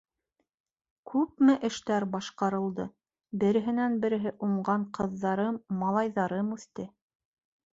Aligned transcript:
Күпме 1.11 1.55
эштәр 1.69 2.05
башҡарылды, 2.15 2.87
береһенән-береһе 3.43 4.33
уңған 4.49 4.89
ҡыҙҙарым, 4.99 5.61
малайҙарым 5.83 6.51
үҫте. 6.57 6.89